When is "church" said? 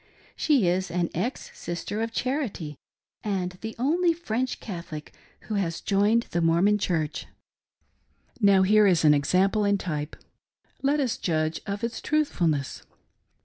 6.79-7.27